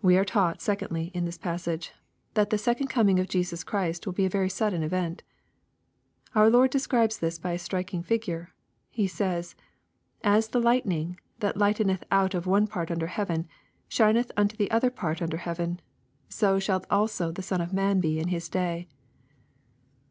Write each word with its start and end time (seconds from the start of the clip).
We 0.00 0.16
are 0.16 0.24
taught, 0.24 0.62
secondly, 0.62 1.10
in 1.12 1.26
this 1.26 1.36
.passage, 1.36 1.92
that 2.32 2.48
the 2.48 2.56
second 2.56 2.88
coining 2.88 3.20
of 3.20 3.28
Jesus 3.28 3.62
Christ 3.62 4.06
will 4.06 4.14
he 4.14 4.24
a 4.24 4.28
very 4.30 4.48
sudden 4.48 4.82
event. 4.82 5.22
Our 6.34 6.48
Lord 6.48 6.70
describes 6.70 7.18
this 7.18 7.38
by 7.38 7.52
a 7.52 7.58
striking 7.58 8.02
figuie. 8.02 8.46
He 8.88 9.06
says, 9.06 9.54
*' 9.90 10.24
As 10.38 10.48
the 10.48 10.60
lightning, 10.62 11.20
that 11.40 11.58
lighteneth 11.58 12.04
out 12.10 12.32
of 12.32 12.44
the 12.44 12.48
one 12.48 12.66
part 12.66 12.90
under 12.90 13.08
heaven, 13.08 13.46
shineth 13.86 14.32
unto 14.34 14.56
the 14.56 14.70
other 14.70 14.88
part 14.88 15.20
under 15.20 15.36
heaven; 15.36 15.72
80 16.34 16.60
shall 16.60 16.84
also 16.88 17.30
the 17.30 17.42
Son 17.42 17.60
of 17.60 17.70
man 17.74 18.00
be 18.00 18.18
in 18.18 18.28
His 18.28 18.48
day.'' 18.48 18.88